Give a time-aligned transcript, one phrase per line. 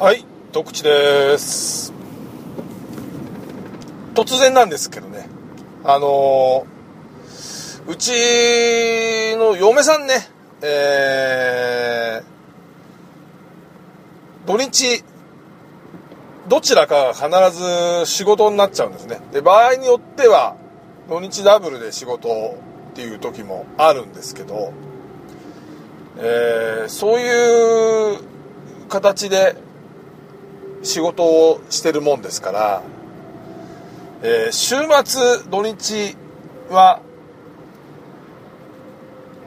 [0.00, 1.92] はい、徳地です。
[4.14, 5.28] 突然なんですけどね、
[5.82, 8.12] あのーうち
[9.36, 10.28] の嫁さんね、
[10.62, 15.02] えー、土日、
[16.48, 19.20] どちらかが必ず仕事になっちゃうんですね。
[19.32, 20.54] で、場合によっては、
[21.08, 22.56] 土日ダブルで仕事
[22.92, 24.72] っていう時もあるんですけど、
[26.18, 28.20] えーそういう
[28.88, 29.56] 形で
[30.88, 32.82] 仕事をしてるもんですから、
[34.22, 34.74] えー週
[35.04, 36.16] 末土日
[36.70, 37.00] は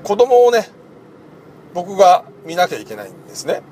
[0.04, 0.70] 子供をね
[1.74, 3.64] 僕が見なきゃいけないんですね。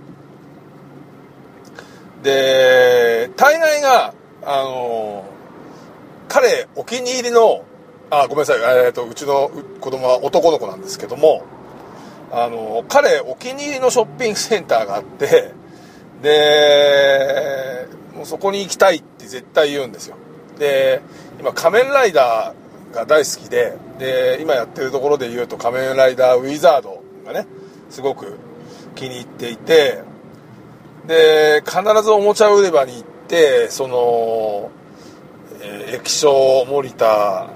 [2.23, 5.25] で大概があの
[6.27, 7.63] 彼お気に入りの
[8.09, 11.43] あごめんなさい、えー、とうちの子供は男の子なんですけども
[12.31, 15.53] あの彼お気に入りのショッピングセンターがあって
[16.21, 20.15] でもうそこに行きたいって絶対言うんですよ。
[20.57, 21.01] で
[21.39, 27.47] 今仮面ライダーが大好きでで今やってるところで言うと仮面ライダーウィザードがね
[27.89, 28.37] すごく
[28.95, 30.01] 気に入っていて
[31.07, 34.71] で必ずおもちゃ売り場に行ってその、
[35.61, 37.49] えー液晶モニタ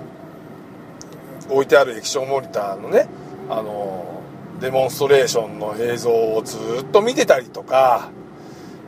[1.49, 3.07] ー置いてある液晶モニターのね
[3.49, 4.21] あの
[4.59, 8.11] デモンストレーションの映像をずっと見てたりとか、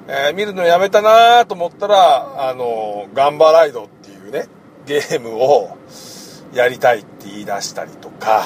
[0.07, 4.47] えー見るのやめたなと思ったらあのガンバライドっていうね
[4.85, 5.77] ゲームを
[6.53, 8.43] やりたいって言い出したりとか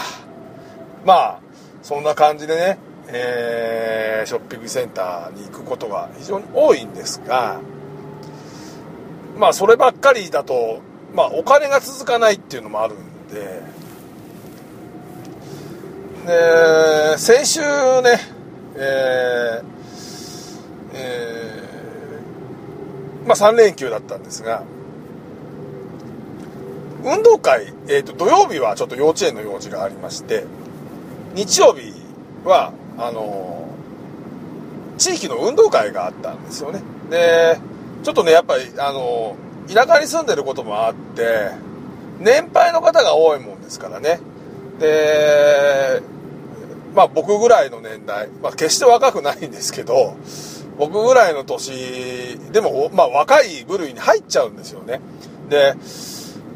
[1.05, 1.39] まあ
[1.83, 7.61] そんな感じでね、えーショッピングセンターに行くことが非常に多いんですが
[9.37, 10.81] まあそればっかりだと
[11.15, 13.61] まあお金が続かないっていうのもあるんで
[16.25, 18.19] で先週ね
[18.75, 19.65] えー
[20.93, 21.38] えー
[23.29, 24.63] まあ3連休だったんですが
[27.03, 30.45] 運動会、えー、と土曜日はちょっと幼稚園の用事がありまして
[31.35, 31.93] 日曜日
[32.43, 33.69] はあのー
[34.97, 36.81] 地域の運動会があったんですよね。
[37.09, 37.57] で
[38.03, 41.51] ちょっとねやっぱりあのー田舎に住んでることもあって
[42.19, 44.19] 年配の方が多いもんですからね。
[44.79, 46.01] で
[46.95, 50.17] まあ僕ぐらいの年代、まあ、決して若くないんですけど
[50.79, 55.01] 僕ぐらいの年でも、まあ、若い部類に入っちゃうんですよね。
[55.49, 55.75] で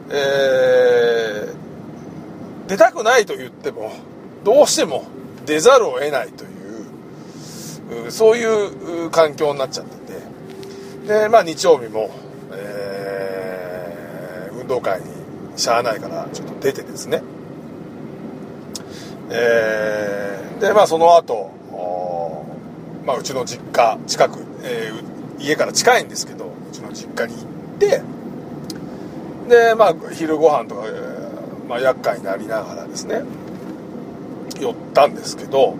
[0.10, 1.64] えー
[2.66, 3.92] 出たくないと言っても
[4.46, 5.04] どうしても
[5.46, 10.14] 出ざるを得ないというそういう環境になっちゃって
[11.08, 11.24] て。
[11.24, 12.10] でまあ日曜日も、
[12.54, 15.08] えー運動会に
[15.58, 17.22] しゃあないからちょっと出てですね。
[19.30, 21.52] えーでまあその後
[23.06, 27.46] まあうちの実家近く、えー家から近いんですけどうちの実家に行っ
[27.78, 28.02] て
[29.50, 33.24] でまあ昼ご飯とか、えーまあ、厄介になりながらですね
[34.60, 35.76] 寄ったんですけど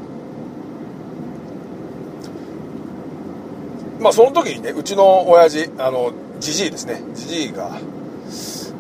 [4.02, 6.12] まあその時にねうちの親父あの
[6.42, 7.02] じじいですね。
[7.14, 7.80] じじいが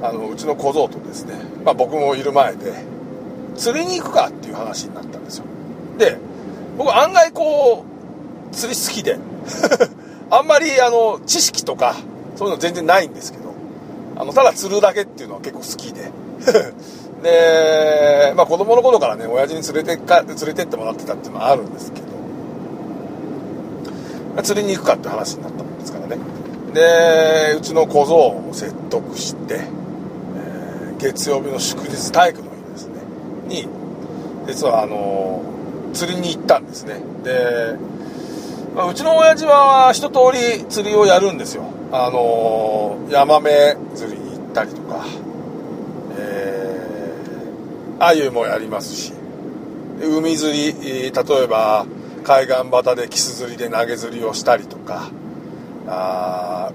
[0.02, 2.74] あのうちの小僧とですね、まあ、僕もいる前で
[3.56, 5.46] 釣りに行くかっていう話になったんですよ。
[5.98, 6.18] で
[6.78, 7.93] 僕案外こう
[8.54, 9.18] 釣り好きで。
[10.30, 11.96] あんまりあの知識とか
[12.36, 13.44] そういうの全然ないんですけど。
[14.16, 16.12] あのただ釣るだけっていうのは結構好きで。
[17.24, 22.08] で、まあ、子供の頃からね親父に連れてか連れてってもらってたっていうのはあるんですけど、
[24.36, 26.18] まあ釣りに行くかって話になったもんですからね。
[26.74, 29.74] でうちの小僧を説得して、えー
[31.04, 32.94] 月曜日の祝日体育の日ですね。
[33.48, 33.68] に
[34.48, 35.42] 実はあの
[35.94, 37.02] 釣りに行ったんですね。
[37.24, 37.76] で、
[38.76, 41.64] まあうちの親父は一通り釣りをやるんですよ。
[41.92, 45.06] あのヤマメ釣りに行ったりとか。
[46.18, 49.14] えー、鮎もやりますし。
[50.02, 51.86] 海釣り例えば
[52.24, 55.12] 海岸端でキス釣りで投げ釣りをしたりとか。
[55.88, 56.72] あ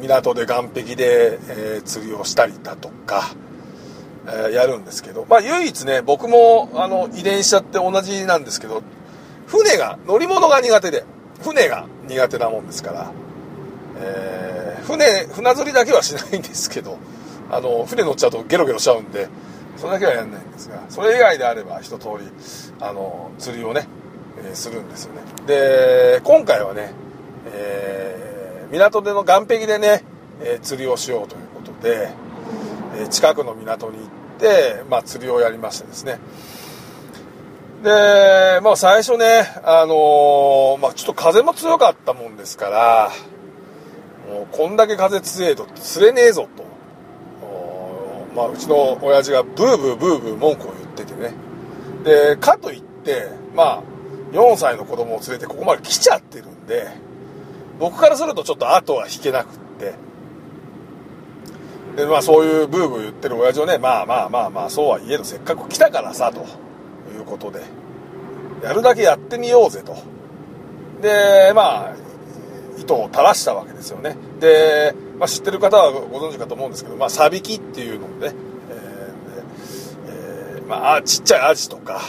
[0.00, 3.34] 港で岸壁で、えー釣りをしたりだとか、
[4.26, 8.82] えーやるんですけど、まあ、唯一ね僕もあの遺伝しちゃって同じなんですけど。
[9.46, 11.04] 船が乗り物が苦手で。
[11.42, 13.12] 船が苦手なもんですから、
[14.00, 16.98] えー船船釣りだけはしないんですけど
[17.50, 19.28] あの船乗っちゃうとゲロゲロしちゃうんで
[19.76, 22.26] それだけはやんないんですがそれ以外であれば一通り
[22.80, 23.86] あの釣りをね、
[24.44, 25.20] えーするんですよね。
[25.46, 26.92] で今回はね、
[27.52, 30.02] えー港での岸壁でね、
[30.42, 32.08] えー釣りをしようということで、
[32.98, 34.06] えー近くの港に行っ
[34.40, 36.18] て、まあ、釣りをやりましてですね。
[37.82, 43.10] で、まあ最初ね、あのーまあちょっと風も強かったもんですから、
[44.28, 46.70] もうこんだけ風強えと釣れねえぞと。
[48.36, 51.32] まあうちの親父がブーブーブーブー文句を言っててね。
[52.04, 53.82] で、かといって、まあ
[54.32, 56.88] 4歳の子供を連れてここまで来ちゃってるんで、
[57.78, 59.94] 僕からするとちょっと後は引けなくって。
[61.96, 66.44] で、まあそういうブーブー言ってる親父をね、まあまあまあまあそうはいえどせっかく来たからさ、と
[67.30, 67.60] ことで、
[68.62, 69.96] やるだけやってみようぜと。
[71.00, 71.94] で、まあ、
[72.78, 74.16] 糸を垂らしたわけですよね。
[74.40, 78.32] で、まあ、知ってる方はご存知かと思うんですけど、まあ、サビキっていうのをね、
[78.70, 82.00] えーえーまあ、ちっちゃいアジとか、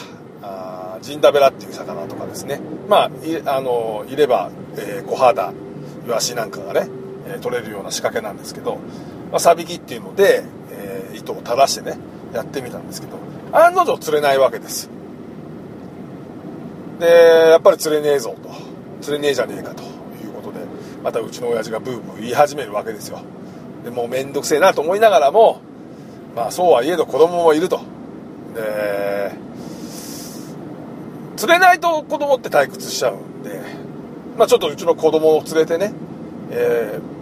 [0.42, 2.60] あージンダベラっていう魚とかですね。
[2.90, 5.54] まあ、いあの、いれば、えー小肌、
[6.08, 6.90] イワシなんかがね、
[7.28, 8.76] えー取れるような仕掛けなんですけど、
[9.32, 11.98] まあ、サビキっていうので、えー糸を垂らしてね、
[12.34, 13.18] やってみたんですけど、
[13.52, 14.90] 案の定釣れないわけです。
[17.02, 18.50] で、やっぱり釣れねえぞと。
[19.02, 19.86] 釣れねえじゃねえかとい
[20.30, 20.60] うことで、
[21.04, 23.22] またうちの親父がブーブー言い始めるわけですよ。
[23.84, 25.62] で、もうめんどくせえなと思いながらも、
[26.36, 27.82] まあそうはいえど子供もいると。
[28.56, 29.32] で、
[31.36, 33.60] 釣れないと子供って退屈しちゃうんで、
[34.38, 35.94] まあちょっとうちの子供を連れてね、
[36.52, 37.22] えー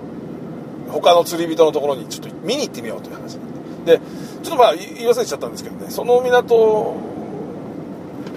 [0.90, 4.00] 他の釣り人のところにちょっと見に行ってみようという話になって。
[4.00, 4.00] で、
[4.44, 6.96] ちょっとまあ言い忘れちゃったんですけどね、その港、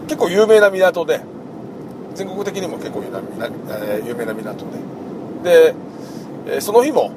[0.07, 1.23] 結構有名な港で、
[2.15, 4.65] 全国的にも結構有名な港
[5.43, 5.75] で、
[6.47, 7.13] で、その日も、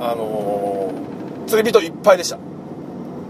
[0.00, 0.92] あの
[1.46, 2.38] 釣り人いっぱいでした。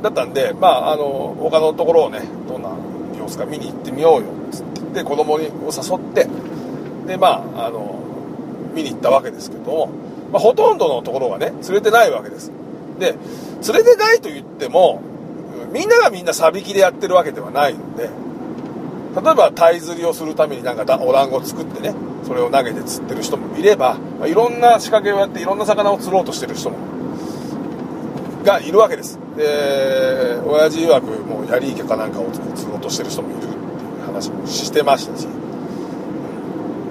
[0.03, 2.71] だったんで、まあ、あの他のところをね、どんな
[3.19, 6.29] 様子か見に行ってみようよ、つって、で、子供にを誘って、
[7.07, 7.99] で、まあ、あの
[8.75, 9.87] 見に行ったわけですけども、
[10.33, 12.51] まあ、ほとんどのところがね、釣れてないわけです。
[12.99, 13.15] で、
[13.63, 15.01] 釣れてないと言っても、
[15.73, 18.11] みんながみんなサビキでやってるわけではないので、
[19.15, 21.95] 例えば鯛釣りをするためになんかお団子を作ってね
[22.25, 26.79] それを投げて釣ってる人もいれば、まあいろんな仕掛けをやっていろんな魚を釣ろうとしてる人も
[28.45, 29.19] がいるわけです。
[29.37, 35.27] で親父曰くもうヤリイカかなんかを釣ろうとしてる人もいるっていう話もしてましたし。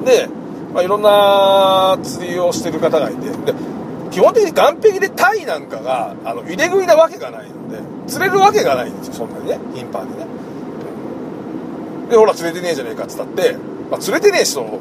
[0.05, 0.27] で、
[0.73, 3.53] まあ、いろんな釣りをしてる方がいてで
[4.11, 10.42] 基本的に岸壁でタイなんかがあの入れ食いなわけがないので釣れるわけがないんですよそんなにね頻繁にね。
[12.09, 13.57] でほら釣れてねえじゃねえかっつったって、
[13.89, 14.79] まあ、釣れてねえ人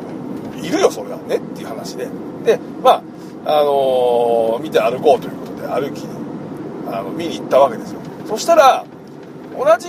[0.62, 2.08] いるよそれはねっていう話で。
[2.44, 3.02] でまあ
[3.44, 6.06] あのー見て歩こうということで歩き
[6.86, 8.00] あの見に行ったわけですよ。
[8.26, 8.84] そしたら
[9.58, 9.88] 同じ、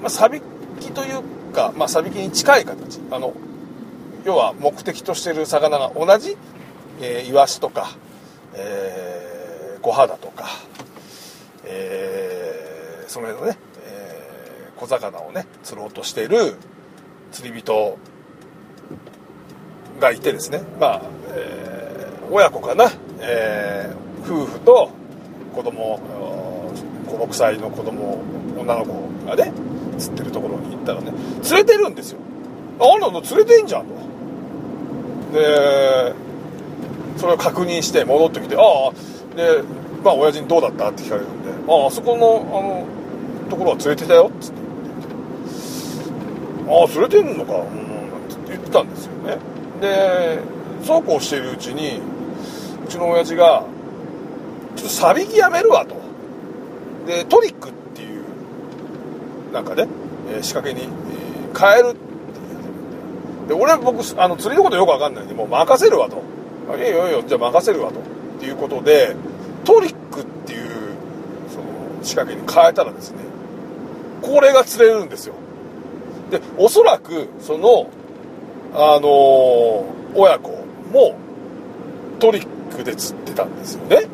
[0.00, 0.40] まあ、サビ
[0.80, 1.22] キという
[1.52, 3.00] か、まあ、サビキに近い形。
[3.10, 3.34] あの
[4.24, 6.36] 要は目的としてる魚が同じ、
[7.00, 7.90] えーイワシとか、
[8.54, 10.46] えー、小肌とか、
[11.64, 13.58] えーその辺のね、
[14.78, 16.54] 小魚をね釣ろうとしている
[17.32, 17.98] 釣り人
[20.00, 20.62] がいてですね。
[20.80, 21.02] まあ、
[21.34, 22.90] えー親子かな、
[23.20, 23.98] えー
[24.30, 24.90] 夫婦と
[25.54, 25.98] 子供
[27.06, 28.20] 56歳の子供
[28.58, 29.52] 女の子がね
[29.98, 32.18] 釣ってるところに行ったらね釣れてるんですよ。
[32.80, 33.94] あんなの釣れてんじゃんと。
[35.32, 36.14] で
[37.16, 39.62] それを確認して戻ってきてああで
[40.04, 40.90] まあ親父にどうだった？
[40.90, 42.86] って聞かれるんであああそこのあの
[43.50, 44.67] ところは釣れてたよっつって。
[46.68, 47.54] ああ釣れてんのか。
[47.54, 48.10] うん。
[48.10, 49.38] なんて言ってたんですよね。
[49.80, 50.38] で
[50.84, 52.00] そうこうしているうちに
[52.84, 53.64] うちの親父が
[54.76, 55.96] ちょっとサビキやめるわと。
[57.06, 58.24] でトリックっていう
[59.52, 59.86] なんかね、
[60.30, 66.22] えー仕掛けに、えー変えるってい始めてで俺は僕あの釣りのことよくわかんないんでもう任せるわと。
[66.70, 67.22] あいいよいいよ。
[67.26, 67.98] じゃあ任せるわと。
[68.00, 68.02] っ
[68.38, 69.16] ていうことで
[69.64, 70.68] トリックっていう
[71.48, 71.64] その
[72.02, 73.18] 仕掛けに変えたらですね
[74.22, 75.34] これが釣れるんですよ。
[76.30, 77.88] でおそらくその
[78.74, 80.50] あのー親子
[80.92, 81.16] も
[82.18, 84.06] トリックで釣ってたんですよね。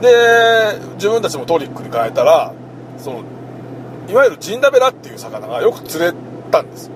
[0.00, 2.52] で自分たちもトリックに変えたら
[2.98, 3.24] その
[4.08, 6.12] いわゆるジンダベラっていう魚がよく釣れ
[6.50, 6.86] たんです。
[6.86, 6.92] よ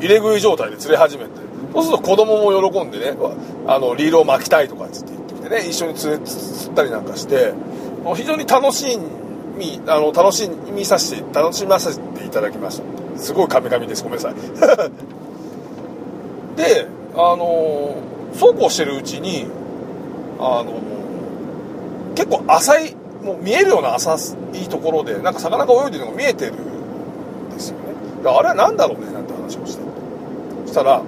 [0.00, 1.30] 入れ食い状態で釣れ始めて。
[1.72, 3.16] そうすると子供も喜んでね
[3.66, 7.52] あのリールを巻きたいとかっつって言ってきてね一緒に釣れ釣ったりなんかして
[8.14, 8.98] 非常に楽しい
[9.58, 13.18] みあの楽しみさせて楽しませていただきました。
[13.18, 14.04] すごいカミカミです。
[14.04, 14.34] ごめんなさい。
[16.56, 17.96] であの
[18.32, 19.46] そうこうしてるうちに
[20.38, 20.74] あの
[22.14, 27.82] 結構浅いもう見えるような浅いところでなんか魚が泳いでるのが見えてるんですよね。
[28.24, 29.82] あれは何だろうねなんて話をして。
[30.66, 31.02] そしたら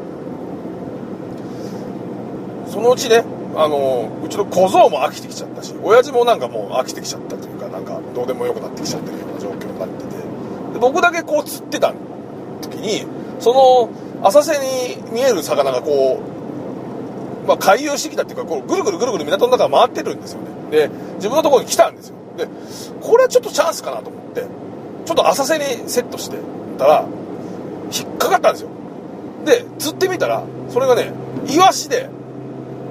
[2.67, 3.25] そのうちね
[3.57, 10.11] あのうちの小僧も飽きてきちゃったし親父もなんかもう飽きてきちゃったというかなんかどうでもよくなってきちゃってるような状況になってて。
[10.75, 11.93] で僕だけこう釣ってた
[12.63, 13.07] 時に
[13.41, 13.91] その
[14.27, 16.21] 浅瀬に見える魚がこ
[17.45, 20.49] う、まあ、回遊してきたっていうかこうぐるぐるぐるぐる港の中回ってるんですよね。
[20.71, 22.17] で自分のところに来たんですよ。
[22.37, 22.47] で
[23.01, 26.37] これはちょっとチャンスかなと思ってちょっと浅瀬にセットして
[26.79, 27.07] たら
[27.93, 28.69] 引っかかったんですよ。
[29.45, 31.13] で釣ってみたらそれがね
[31.49, 32.09] イワシで「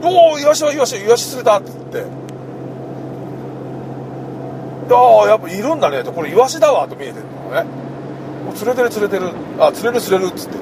[0.01, 2.20] おおイワシはイワシイワシ釣れた」って言って
[4.91, 7.65] ああやっぱいるんだねとこれイワシだわと見えてるのね
[8.56, 9.29] 釣れてる釣れてる
[9.60, 10.58] あ釣れる釣れるっつって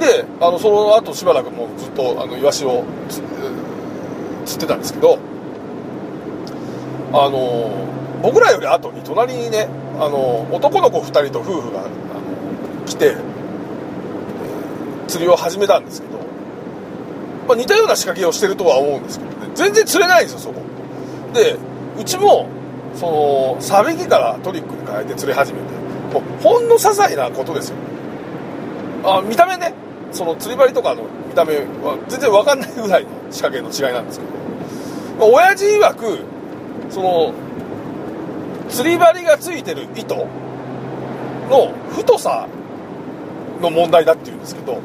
[0.00, 3.24] であのその後しばらくもうずっとあのイワシを釣
[4.56, 5.18] ってたんですけど
[7.12, 7.70] あの
[8.22, 11.90] 僕らより後に隣にねあの男の子2人と夫婦があの
[12.86, 13.16] 来て、
[15.08, 16.18] 釣りを始めたんですけど、
[17.48, 19.50] まあ、似たような仕掛けをしてるとは思うんですけどね。
[19.54, 20.62] 全然釣れないんですよそこ。
[21.32, 21.56] で
[21.98, 22.46] うちも
[22.94, 25.64] そのサビキからトリックに変えて釣り始めて
[26.12, 27.76] もうほんの些細なことですよ。
[29.04, 29.72] あ見た目ね。
[30.12, 34.32] その釣り針とかの見た目は全然分かんないぐらいの仕掛けの違いなんですけど、
[35.18, 36.18] まあ、親父曰く
[36.90, 37.34] その
[38.68, 40.14] 釣り針がついてる糸
[41.50, 42.48] の太さ
[43.60, 44.80] の問題だっていうんですけど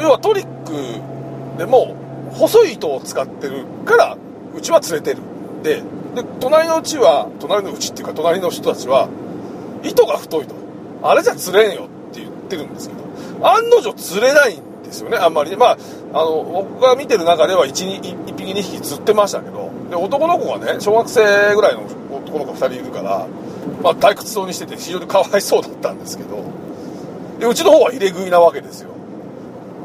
[0.00, 1.94] 要はトリックでも
[2.32, 4.16] 細い糸を使ってるから
[4.54, 5.22] うちは釣れてる。
[5.62, 5.82] で
[6.14, 9.08] で隣のうちは隣のうちっていうか隣の人たちは
[9.82, 10.54] 糸が太いと。
[11.02, 13.02] あれじゃ釣れんよって言ってるんですけど
[13.46, 15.56] 案の定釣れないんですよねあんまりね。
[15.56, 15.78] まあ
[16.14, 23.26] あの僕が見てる中では 1, 1匹2匹釣ってましたけどで男の子がね小学生ぐらいの男の子2人いるから、
[23.82, 26.44] まあ、退屈そうにしてて非常にかわいそうだったんですけど
[27.40, 28.90] でうちの方は入れ食いなわけですよ。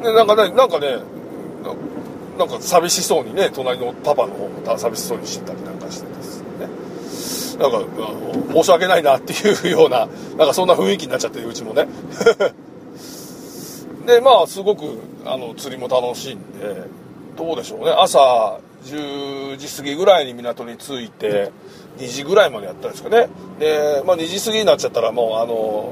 [0.04, 0.98] でなんかねなんかね
[2.38, 7.60] なんか寂しそうにね隣のパパの方も寂しそうにしてたりなんかしてですね。
[7.60, 11.88] なんかあの申し訳ないなっていうようななんかそんな雰囲気になっちゃってるうちもね。
[14.06, 16.84] でまあすごくあの釣りも楽しいんで
[17.36, 17.92] どうでしょうね。
[17.92, 21.52] 朝10時過ぎぐらいに港に着いて
[21.98, 23.28] 2時ぐらいまでやったんですかね。
[23.60, 25.92] で、まあ、2時過ぎになっちゃったらもうあの、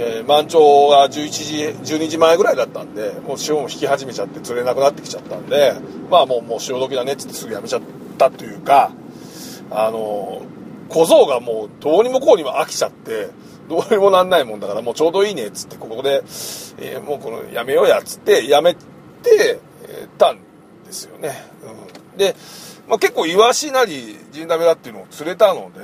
[0.00, 1.10] えー満潮が11
[1.80, 5.74] 時12時前ぐらいだったんでもう潮も引き始めちゃって釣れなくなってきちゃったんで
[6.08, 7.82] まあもうもう潮時だねっつってすぐやめちゃっ
[8.16, 8.92] たというか
[9.70, 10.42] あの
[10.88, 13.28] 小僧がもうどうにもこうにも飽きちゃって
[13.68, 16.22] どうにもなんないもんだからもうちょうどいいねっつってここで、
[16.78, 19.60] えーもうこのやめようやっつってやめて、
[20.16, 20.38] たん
[20.86, 21.34] ですよね、
[22.12, 22.34] うん、で、
[22.88, 25.80] まあ、結構イワシなりジンダメだっていうのを釣れたので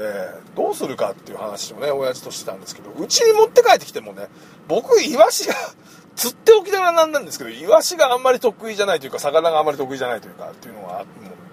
[0.57, 4.29] どうするかっていう話をね親父としてたんですけどうちに持って帰ってきてもね
[4.69, 5.55] 僕イワシが
[6.17, 11.07] 釣っておきながらなんなんですけどイワシがあんまり得意じゃないというか魚があんまり得意じゃないというかっていうのがある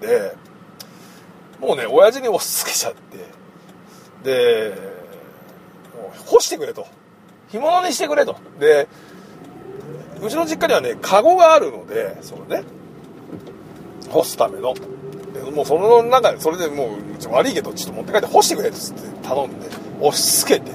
[0.06, 0.34] ので
[1.60, 2.94] もうね親父に押し付けちゃっ
[4.24, 4.74] てで
[5.94, 6.86] もう干してくれと。
[7.50, 8.36] 干物にしてくれと。
[8.58, 8.88] で
[10.22, 12.62] うちの実家にはねカゴがあるのでそのね
[14.08, 14.74] 干すための。
[15.50, 19.66] もうその中でそれでもううち悪いけどちょっと持って帰って干してくれっつって頼んで
[20.00, 20.72] 押し付けて、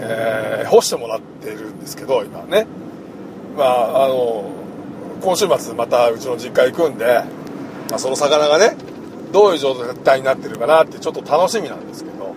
[0.00, 2.66] えー干してもらってるんですけど今ね。
[3.56, 4.50] まああの
[5.20, 7.22] 今週末またうちの実家行くんで、
[7.90, 8.76] まあ、その魚がね
[9.32, 12.34] どういう状態になってるかなってちょっと楽しみなんですけど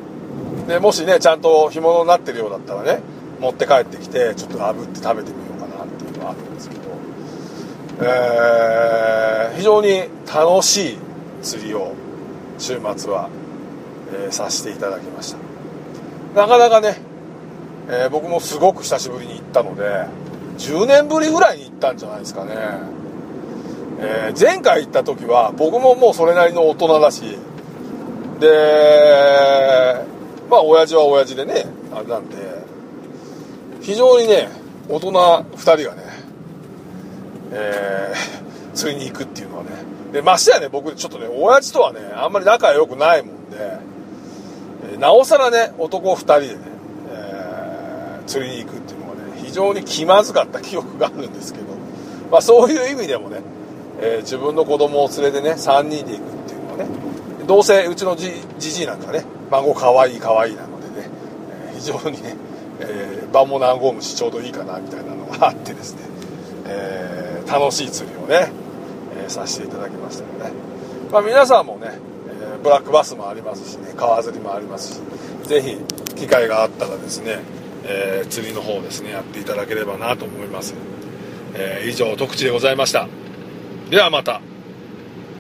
[0.68, 3.02] でもしねちゃんと干物になってるようだったらね
[3.40, 6.82] 持って帰ってきてちょっと炙って食べてみようかなっていうのはあるんですけど、
[8.02, 10.98] えー非常に楽しい
[11.44, 11.94] 釣りを
[12.58, 13.30] 週末は、
[14.14, 15.36] えーさせていただきまし
[16.34, 16.42] た。
[16.42, 16.98] なかなかね、
[17.90, 20.06] えー僕もすごく久しぶりに行ったので
[20.58, 22.52] 10年ぶりぐらいに行ったんじゃないですかね、
[24.00, 27.38] えー前回行った時は僕ももうそれなりの大人だし
[28.40, 30.06] で
[30.50, 32.38] まあ親父は親父でねあれなんで
[33.82, 34.50] 非常にね
[34.90, 36.04] 大人2人がね、
[37.52, 38.42] えー
[38.74, 39.70] 釣りに行くっていうのはね。
[40.14, 43.58] でましてやね僕ちょっとね親父とはねあんまり仲良くないもんで、
[44.94, 46.56] えなおさらね男2人でね、
[47.12, 51.66] えー釣りに行くっていうのがね非常に気まずかった記憶があるんですけど、
[52.32, 53.42] まあ、そういう意味でもね、
[54.00, 56.86] えー自分の子供を連れてね3人で行くっていうのはね
[57.48, 61.10] どうせうちのじじいなんかね孫かわいいかわいいなのでね、
[61.74, 62.36] えー非常にね、
[62.80, 66.02] えー、場も和むしちょうどいいかなみたいなのがあってですね、
[66.68, 68.52] えー楽しい釣りをね、
[69.16, 70.52] えーさせていただきましたので、
[71.12, 75.00] まあ、皆さんもね、えブラックバスもありますしね川釣りもありますし
[75.44, 75.78] 是非
[76.16, 77.40] 機会があったらですね、
[77.86, 80.74] え釣りの方ですねやっていただければなと思います、
[81.54, 83.08] えー以上特地でございました。
[83.90, 84.51] ではまた。